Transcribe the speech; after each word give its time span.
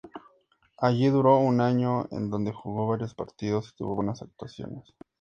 Allí 0.79 1.09
duró 1.09 1.37
un 1.37 1.61
año, 1.61 2.07
en 2.09 2.31
donde 2.31 2.51
jugó 2.51 2.87
varios 2.87 3.13
partidos, 3.13 3.69
y 3.69 3.75
tuvo 3.75 3.93
buenas 3.97 4.23
actuaciones. 4.23 4.95